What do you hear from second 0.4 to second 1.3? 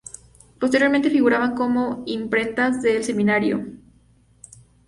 Posteriormente